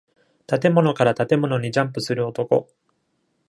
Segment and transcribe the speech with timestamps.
[0.47, 2.67] 建物から建物にジャンプする男